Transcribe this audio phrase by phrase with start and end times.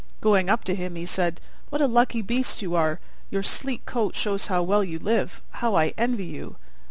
[0.19, 1.39] Going up to him, he said,
[1.69, 2.99] "What a lucky beast you are!
[3.29, 6.55] Your sleek coat shows how well you live: how I envy you!"